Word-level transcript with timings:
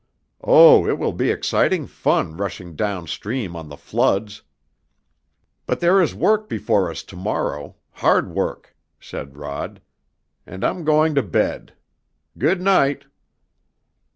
Oh, 0.43 0.87
it 0.87 0.97
will 0.97 1.13
be 1.13 1.29
exciting 1.29 1.85
fun 1.85 2.35
rushing 2.35 2.75
down 2.75 3.05
stream 3.05 3.55
on 3.55 3.69
the 3.69 3.77
floods!" 3.77 4.41
"But 5.67 5.79
there 5.79 6.01
is 6.01 6.15
work 6.15 6.49
before 6.49 6.89
us 6.89 7.03
to 7.03 7.15
morrow 7.15 7.75
hard 7.91 8.31
work," 8.31 8.75
said 8.99 9.37
Rod. 9.37 9.79
"And 10.43 10.63
I'm 10.65 10.83
going 10.85 11.13
to 11.13 11.21
bed. 11.21 11.73
Good 12.35 12.59
night!" 12.61 13.05